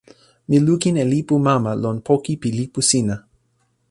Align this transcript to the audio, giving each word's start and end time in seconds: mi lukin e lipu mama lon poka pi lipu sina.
mi 0.47 0.57
lukin 0.65 0.95
e 1.03 1.05
lipu 1.11 1.35
mama 1.47 1.71
lon 1.83 1.97
poka 2.07 2.33
pi 2.41 2.49
lipu 2.57 2.79
sina. 2.89 3.15